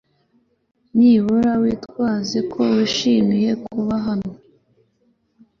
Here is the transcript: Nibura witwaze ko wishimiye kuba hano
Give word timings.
Nibura 0.97 1.51
witwaze 1.61 2.39
ko 2.51 2.59
wishimiye 2.73 3.51
kuba 3.65 3.95
hano 4.05 4.31